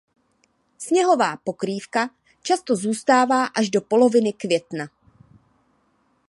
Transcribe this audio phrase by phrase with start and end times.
[0.77, 2.09] Sněhová pokrývka
[2.41, 4.85] často zůstává až do poloviny května.